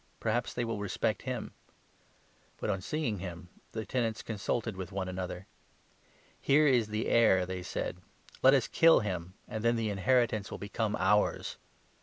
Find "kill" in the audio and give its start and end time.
8.67-9.01